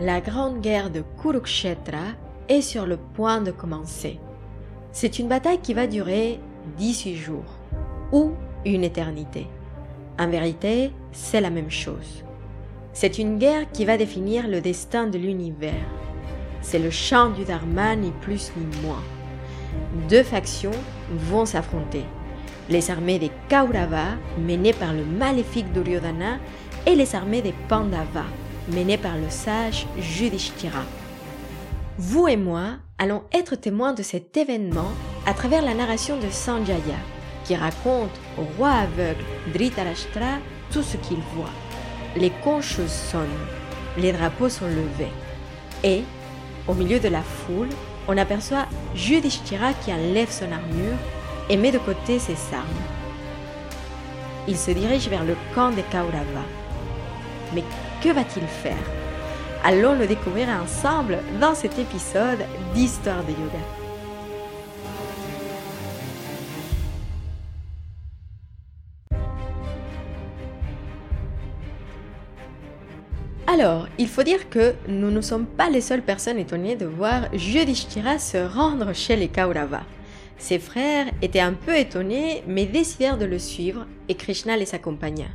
[0.00, 2.14] la grande guerre de Kurukshetra
[2.48, 4.18] est sur le point de commencer.
[4.90, 6.40] C'est une bataille qui va durer
[6.78, 7.58] 18 jours
[8.10, 8.32] ou
[8.64, 9.46] une éternité.
[10.18, 12.24] En vérité, c'est la même chose.
[12.92, 15.72] C'est une guerre qui va définir le destin de l'univers.
[16.60, 19.02] C'est le champ du Dharma ni plus ni moins.
[20.08, 20.70] Deux factions
[21.10, 22.04] vont s'affronter.
[22.68, 26.38] Les armées des Kaurava, menées par le maléfique Duryodhana,
[26.86, 28.24] et les armées des Pandavas,
[28.68, 30.82] menées par le sage Yudhishthira.
[31.98, 34.90] Vous et moi allons être témoins de cet événement
[35.26, 36.98] à travers la narration de Sanjaya,
[37.44, 40.38] qui raconte au roi aveugle Dhritarashtra
[40.70, 41.50] tout ce qu'il voit.
[42.16, 43.28] Les conches sonnent,
[43.98, 45.12] les drapeaux sont levés,
[45.84, 46.02] et,
[46.68, 47.70] au milieu de la foule,
[48.08, 50.98] on aperçoit Yudhishthira qui enlève son armure
[51.48, 52.66] et met de côté ses armes.
[54.48, 56.44] Il se dirige vers le camp des Kaurava.
[57.54, 57.64] Mais
[58.02, 58.76] que va-t-il faire?
[59.64, 62.40] Allons le découvrir ensemble dans cet épisode
[62.74, 63.82] d'Histoire de Yoga.
[73.46, 77.32] Alors, il faut dire que nous ne sommes pas les seules personnes étonnées de voir
[77.34, 79.82] Yudhishthira se rendre chez les Kaurava.
[80.38, 85.26] Ses frères étaient un peu étonnés, mais décidèrent de le suivre et Krishna les accompagna.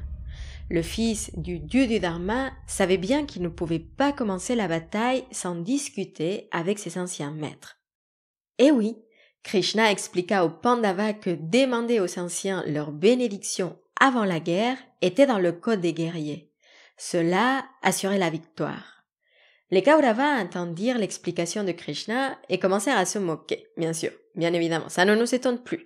[0.69, 5.23] Le fils du dieu du Dharma savait bien qu'il ne pouvait pas commencer la bataille
[5.31, 7.79] sans discuter avec ses anciens maîtres.
[8.57, 8.97] Et oui,
[9.43, 15.39] Krishna expliqua aux Pandavas que demander aux anciens leur bénédiction avant la guerre était dans
[15.39, 16.51] le code des guerriers.
[16.97, 19.05] Cela assurait la victoire.
[19.69, 24.89] Les Kauravas entendirent l'explication de Krishna et commencèrent à se moquer, bien sûr, bien évidemment,
[24.89, 25.85] ça ne nous étonne plus.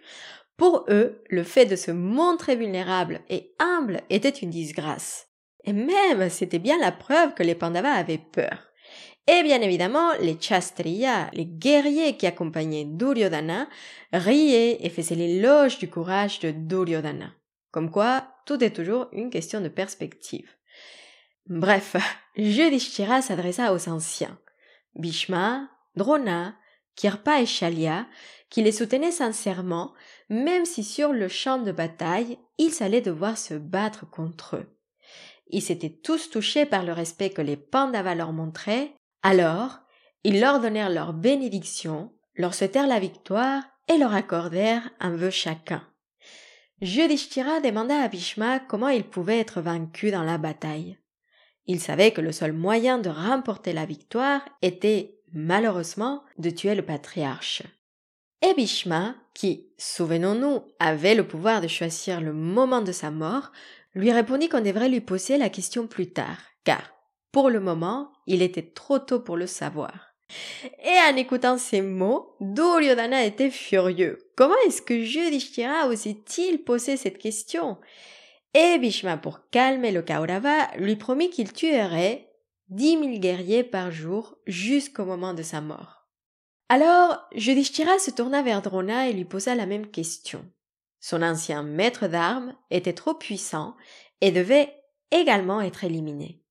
[0.57, 5.27] Pour eux, le fait de se montrer vulnérable et humble était une disgrâce.
[5.63, 8.71] Et même, c'était bien la preuve que les Pandavas avaient peur.
[9.27, 13.67] Et bien évidemment, les Chastriyas, les guerriers qui accompagnaient Duryodhana,
[14.11, 17.31] riaient et faisaient l'éloge du courage de Duryodhana.
[17.71, 20.49] Comme quoi, tout est toujours une question de perspective.
[21.47, 21.95] Bref,
[22.35, 24.39] Yudhishthira s'adressa aux anciens,
[24.95, 26.55] Bhishma, Drona,
[26.95, 28.07] Kirpa et Shalya,
[28.51, 29.93] qui les soutenaient sincèrement,
[30.29, 34.77] même si sur le champ de bataille, ils allaient devoir se battre contre eux.
[35.47, 39.79] Ils s'étaient tous touchés par le respect que les Pandavas leur montraient, alors
[40.23, 45.87] ils leur donnèrent leur bénédiction, leur souhaitèrent la victoire et leur accordèrent un vœu chacun.
[46.81, 50.97] Yudhishthira demanda à Bhishma comment il pouvait être vaincu dans la bataille.
[51.67, 56.81] Il savait que le seul moyen de remporter la victoire était, malheureusement, de tuer le
[56.81, 57.63] patriarche.
[58.41, 63.51] Et Bhishma, qui, souvenons-nous, avait le pouvoir de choisir le moment de sa mort,
[63.93, 66.81] lui répondit qu'on devrait lui poser la question plus tard, car,
[67.31, 70.13] pour le moment, il était trop tôt pour le savoir.
[70.83, 74.17] Et en écoutant ces mots, Duryodhana était furieux.
[74.35, 77.77] Comment est-ce que Yudhishthira osait-il poser cette question?
[78.53, 82.29] Et Bhishma, pour calmer le Kaurava, lui promit qu'il tuerait
[82.69, 86.00] dix mille guerriers par jour jusqu'au moment de sa mort.
[86.73, 90.49] Alors, Yudhishthira se tourna vers Drona et lui posa la même question.
[91.01, 93.75] Son ancien maître d'armes était trop puissant
[94.21, 94.73] et devait
[95.11, 96.41] également être éliminé.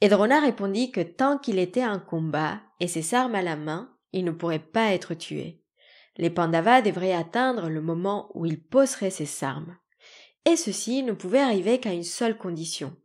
[0.00, 3.94] Et Drona répondit que tant qu'il était en combat et ses armes à la main,
[4.14, 5.62] il ne pourrait pas être tué.
[6.16, 9.76] Les Pandavas devraient atteindre le moment où il poserait ses armes
[10.46, 12.96] et ceci ne pouvait arriver qu'à une seule condition.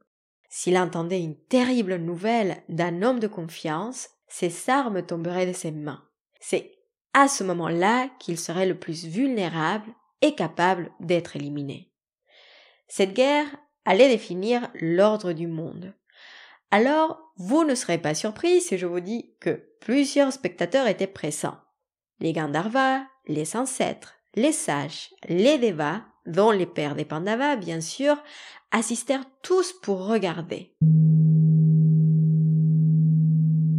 [0.47, 6.08] S'il entendait une terrible nouvelle d'un homme de confiance, ses armes tomberaient de ses mains.
[6.39, 6.77] C'est
[7.13, 9.91] à ce moment-là qu'il serait le plus vulnérable
[10.21, 11.91] et capable d'être éliminé.
[12.87, 13.47] Cette guerre
[13.85, 15.93] allait définir l'ordre du monde.
[16.71, 21.57] Alors, vous ne serez pas surpris si je vous dis que plusieurs spectateurs étaient présents.
[22.19, 28.21] Les Gandharvas, les ancêtres, les sages, les Devas dont les pères des Pandavas, bien sûr,
[28.71, 30.75] assistèrent tous pour regarder.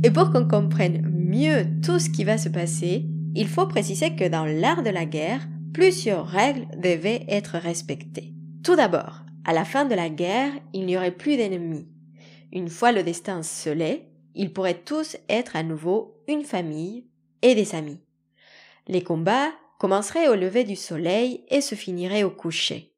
[0.02, 3.04] Et pour qu'on comprenne mieux tout ce qui va se passer,
[3.34, 8.32] il faut préciser que dans l'art de la guerre, plusieurs règles devaient être respectées.
[8.64, 11.86] Tout d'abord, à la fin de la guerre, il n'y aurait plus d'ennemis.
[12.50, 17.06] Une fois le destin scellé, ils pourraient tous être à nouveau une famille
[17.42, 18.00] et des amis.
[18.88, 22.94] Les combats commencerait au lever du soleil et se finirait au coucher.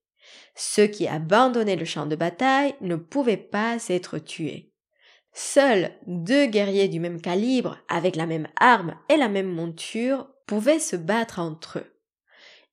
[0.54, 4.71] Ceux qui abandonnaient le champ de bataille ne pouvaient pas être tués.
[5.32, 10.78] Seuls deux guerriers du même calibre, avec la même arme et la même monture, pouvaient
[10.78, 11.92] se battre entre eux.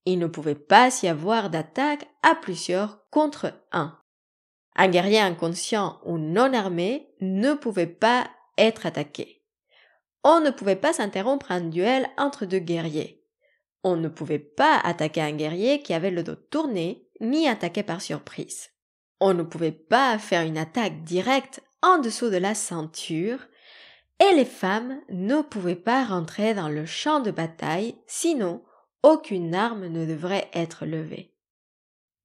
[0.05, 3.97] Il ne pouvait pas y avoir d'attaque à plusieurs contre un.
[4.75, 9.43] Un guerrier inconscient ou non armé ne pouvait pas être attaqué.
[10.23, 13.23] On ne pouvait pas s'interrompre un duel entre deux guerriers.
[13.83, 18.01] On ne pouvait pas attaquer un guerrier qui avait le dos tourné, ni attaquer par
[18.01, 18.69] surprise.
[19.21, 23.39] On ne pouvait pas faire une attaque directe en dessous de la ceinture,
[24.19, 28.63] et les femmes ne pouvaient pas rentrer dans le champ de bataille, sinon
[29.01, 31.33] aucune arme ne devrait être levée.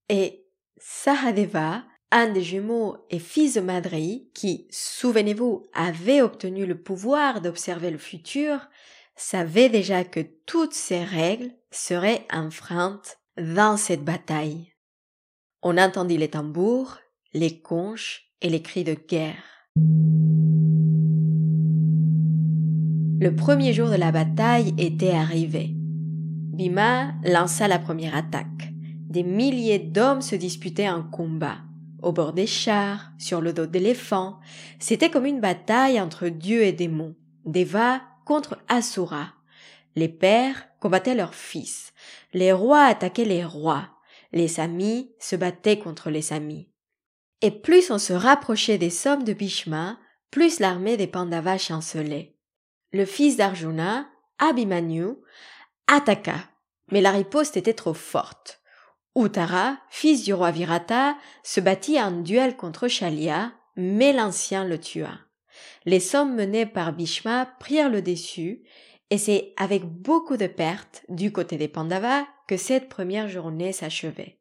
[0.08, 0.44] Et
[0.76, 7.90] Sahadeva, un des jumeaux et fils de Madri, qui, souvenez-vous, avait obtenu le pouvoir d'observer
[7.90, 8.68] le futur,
[9.16, 14.74] savait déjà que toutes ces règles seraient enfreintes dans cette bataille.
[15.62, 16.98] On entendit les tambours,
[17.34, 19.42] les conches et les cris de guerre.
[23.20, 25.70] Le premier jour de la bataille était arrivé.
[25.74, 28.72] Bima lança la première attaque.
[29.08, 31.58] Des milliers d'hommes se disputaient un combat.
[32.02, 34.38] Au bord des chars, sur le dos d'éléphants,
[34.78, 37.16] c'était comme une bataille entre dieux et démons.
[37.44, 39.34] Deva contre Asura.
[39.96, 41.92] Les pères combattaient leurs fils.
[42.32, 43.88] Les rois attaquaient les rois.
[44.32, 46.68] Les amis se battaient contre les amis.
[47.44, 49.98] Et plus on se rapprochait des sommes de Bhishma,
[50.32, 52.34] plus l'armée des Pandavas chancelait
[52.94, 54.06] le fils d'Arjuna,
[54.38, 55.16] Abhimanyu,
[55.88, 56.36] attaqua,
[56.92, 58.60] mais la riposte était trop forte.
[59.16, 65.10] Uttara, fils du roi Virata, se battit en duel contre Shalya, mais l'ancien le tua.
[65.86, 68.62] Les sommes menées par Bhishma prirent le dessus,
[69.10, 74.38] et c'est avec beaucoup de pertes du côté des Pandavas que cette première journée s'achevait.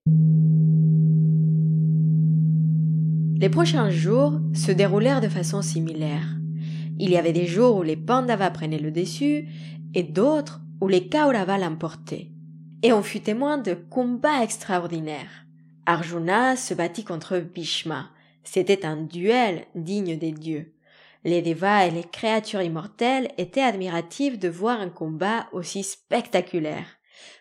[3.44, 6.26] Les prochains jours se déroulèrent de façon similaire.
[6.98, 9.50] Il y avait des jours où les Pandavas prenaient le dessus
[9.94, 12.30] et d'autres où les Kauravas l'emportaient.
[12.84, 15.46] Et on fut témoin de combats extraordinaires.
[15.86, 18.12] Arjuna se battit contre Bhishma.
[18.46, 20.74] C'était un duel digne des dieux.
[21.26, 26.88] Les Devas et les créatures immortelles étaient admiratifs de voir un combat aussi spectaculaire.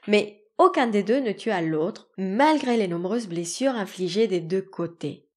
[0.08, 5.28] Mais aucun des deux ne tua l'autre, malgré les nombreuses blessures infligées des deux côtés.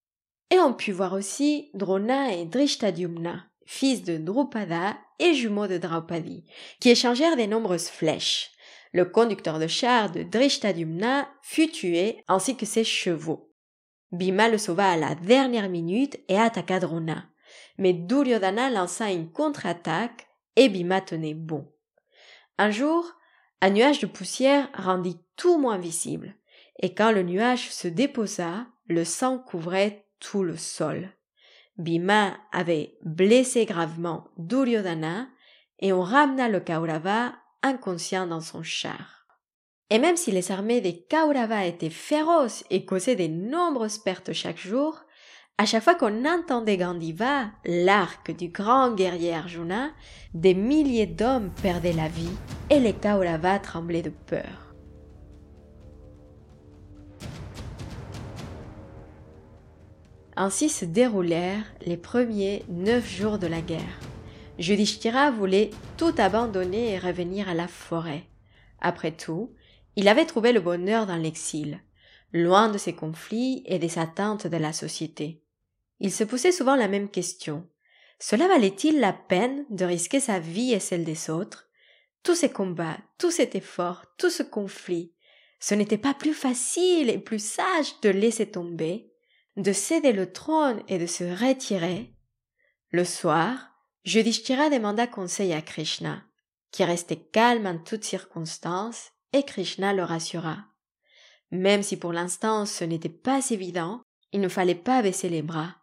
[0.51, 6.45] Et on put voir aussi Drona et Drishtadyumna fils de Drupada et jumeau de Draupadi,
[6.79, 8.51] qui échangèrent des nombreuses flèches.
[8.93, 13.51] Le conducteur de char de Drishtadyumna fut tué ainsi que ses chevaux.
[14.11, 17.25] Bhima le sauva à la dernière minute et attaqua Drona.
[17.77, 21.69] Mais Duryodhana lança une contre-attaque et Bhima tenait bon.
[22.57, 23.05] Un jour,
[23.61, 26.35] un nuage de poussière rendit tout moins visible,
[26.79, 31.09] et quand le nuage se déposa, le sang couvrait tout le sol.
[31.77, 35.27] Bhima avait blessé gravement Duryodhana
[35.79, 37.33] et on ramena le Kaurava
[37.63, 39.27] inconscient dans son char.
[39.89, 44.57] Et même si les armées des Kaurava étaient féroces et causaient de nombreuses pertes chaque
[44.57, 45.01] jour,
[45.57, 49.91] à chaque fois qu'on entendait Gandiva, l'arc du grand guerrier Arjuna,
[50.33, 52.35] des milliers d'hommes perdaient la vie
[52.69, 54.64] et les Kaurava tremblaient de peur.
[60.37, 63.99] Ainsi se déroulèrent les premiers neuf jours de la guerre.
[64.59, 68.23] Yudhishthira voulait tout abandonner et revenir à la forêt.
[68.81, 69.53] Après tout,
[69.95, 71.79] il avait trouvé le bonheur dans l'exil,
[72.33, 75.41] loin de ses conflits et des attentes de la société.
[76.01, 77.67] Il se posait souvent la même question.
[78.19, 81.69] Cela valait-il la peine de risquer sa vie et celle des autres?
[82.23, 85.13] Tous ces combats, tout cet effort, tout ce conflit,
[85.59, 89.11] ce n'était pas plus facile et plus sage de laisser tomber?
[89.57, 92.13] De céder le trône et de se retirer,
[92.91, 93.71] le soir,
[94.05, 96.23] Yudhishthira demanda conseil à Krishna,
[96.71, 100.65] qui restait calme en toutes circonstances, et Krishna le rassura.
[101.51, 105.75] Même si pour l'instant ce n'était pas évident, il ne fallait pas baisser les bras.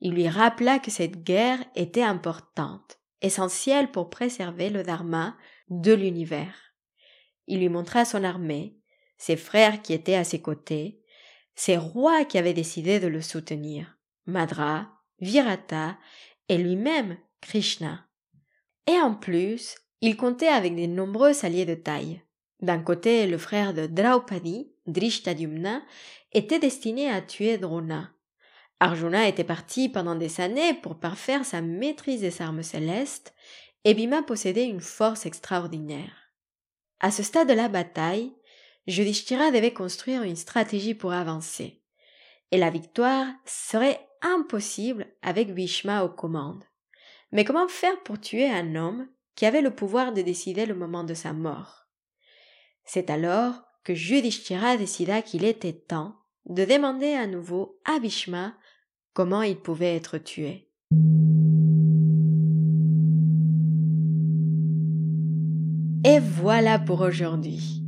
[0.00, 5.36] Il lui rappela que cette guerre était importante, essentielle pour préserver le dharma
[5.70, 6.74] de l'univers.
[7.46, 8.78] Il lui montra son armée,
[9.16, 11.02] ses frères qui étaient à ses côtés,
[11.58, 14.86] c'est rois qui avaient décidé de le soutenir, Madra,
[15.18, 15.98] Virata
[16.48, 18.06] et lui-même Krishna.
[18.86, 22.22] Et en plus, il comptait avec de nombreux alliés de taille.
[22.60, 25.82] D'un côté, le frère de Draupadi, Drishtadyumna,
[26.30, 28.12] était destiné à tuer Drona.
[28.78, 33.34] Arjuna était parti pendant des années pour parfaire sa maîtrise des armes célestes,
[33.82, 36.30] et Bhima possédait une force extraordinaire.
[37.00, 38.32] À ce stade de la bataille,
[38.86, 41.82] Yudhishthira devait construire une stratégie pour avancer.
[42.50, 46.64] Et la victoire serait impossible avec Bhishma aux commandes.
[47.32, 51.04] Mais comment faire pour tuer un homme qui avait le pouvoir de décider le moment
[51.04, 51.86] de sa mort?
[52.84, 56.16] C'est alors que Yudhishthira décida qu'il était temps
[56.46, 58.54] de demander à nouveau à Bhishma
[59.12, 60.70] comment il pouvait être tué.
[66.04, 67.87] Et voilà pour aujourd'hui.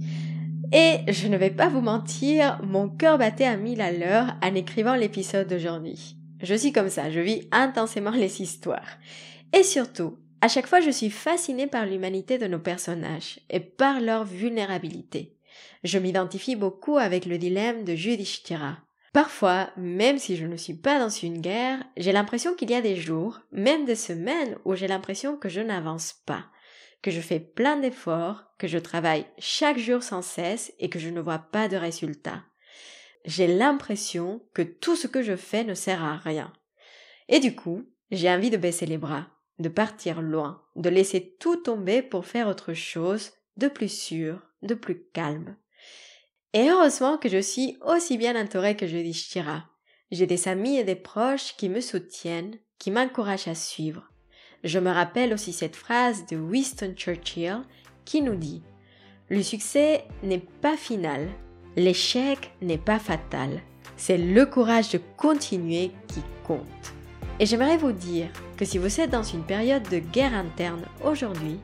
[0.73, 4.55] Et je ne vais pas vous mentir, mon cœur battait à mille à l'heure en
[4.55, 6.17] écrivant l'épisode d'aujourd'hui.
[6.41, 8.99] Je suis comme ça, je vis intensément les histoires.
[9.53, 14.01] Et surtout, à chaque fois je suis fascinée par l'humanité de nos personnages et par
[14.01, 15.37] leur vulnérabilité.
[15.83, 18.79] Je m'identifie beaucoup avec le dilemme de Yudhishthira.
[19.13, 22.81] Parfois, même si je ne suis pas dans une guerre, j'ai l'impression qu'il y a
[22.81, 26.45] des jours, même des semaines, où j'ai l'impression que je n'avance pas,
[27.03, 31.09] que je fais plein d'efforts, que je travaille chaque jour sans cesse et que je
[31.09, 32.43] ne vois pas de résultats.
[33.25, 36.53] J'ai l'impression que tout ce que je fais ne sert à rien.
[37.29, 39.29] Et du coup, j'ai envie de baisser les bras,
[39.59, 44.75] de partir loin, de laisser tout tomber pour faire autre chose, de plus sûr, de
[44.75, 45.57] plus calme.
[46.53, 49.33] Et heureusement que je suis aussi bien entourée que je dis
[50.11, 54.10] J'ai des amis et des proches qui me soutiennent, qui m'encouragent à suivre.
[54.63, 57.63] Je me rappelle aussi cette phrase de Winston Churchill
[58.05, 58.63] qui nous dit
[59.31, 61.29] Le succès n'est pas final,
[61.77, 63.63] l'échec n'est pas fatal,
[63.97, 66.95] c'est le courage de continuer qui compte.
[67.39, 71.59] Et j'aimerais vous dire que si vous êtes dans une période de guerre interne aujourd'hui,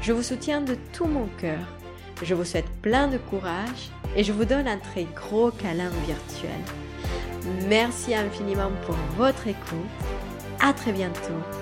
[0.00, 1.60] je vous soutiens de tout mon cœur.
[2.24, 6.60] Je vous souhaite plein de courage et je vous donne un très gros câlin virtuel.
[7.68, 9.78] Merci infiniment pour votre écoute.
[10.60, 11.61] À très bientôt